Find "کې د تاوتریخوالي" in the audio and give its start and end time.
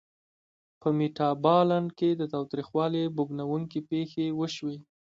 1.97-3.03